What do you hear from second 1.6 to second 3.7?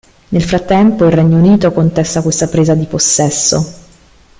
contesta questa presa di possesso.